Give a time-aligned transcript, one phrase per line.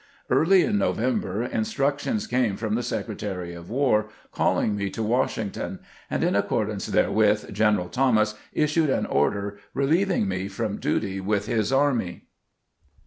[0.31, 5.77] Early in November instructions came from the Secretary of "War calling me to Wash ington,
[6.09, 11.71] and in accordance therewith General Thomas issued an order relieving me from duty with his
[11.71, 12.25] army.